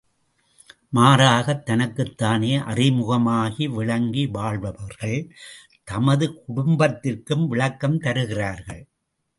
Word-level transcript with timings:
மாறாகத் 0.95 1.63
தனக்குத்தானே 1.63 2.57
அறிமுகமாக 2.57 3.65
விளங்கி 3.69 4.25
வாழ்பவர்கள், 4.27 5.31
தமது 5.83 6.43
குடும்பத்திற்கும் 6.45 7.47
விளக்கம் 7.47 7.99
தருகிறார்கள். 7.99 8.87